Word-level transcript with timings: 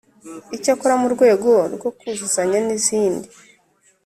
Icyakora 0.55 0.93
mu 1.01 1.07
rwego 1.15 1.51
rwo 1.75 1.89
kuzuzanya 1.97 2.59
n 2.65 2.69
izindi 2.77 3.27